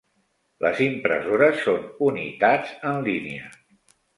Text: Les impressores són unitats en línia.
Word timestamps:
Les 0.65 0.79
impressores 0.85 1.61
són 1.65 1.85
unitats 2.09 2.73
en 2.93 2.99
línia. 3.11 3.55